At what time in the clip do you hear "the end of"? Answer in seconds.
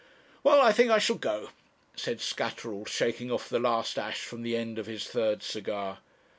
4.41-4.87